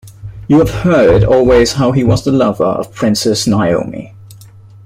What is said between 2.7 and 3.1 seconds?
the